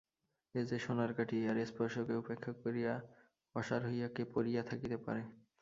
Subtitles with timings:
[0.55, 2.93] এ যে সোনার কাঠি–ইহার স্পর্শকে উপেক্ষা করিয়া
[3.55, 5.21] অসাড় হইয়া কে পড়িয়া থাকিতে পারে!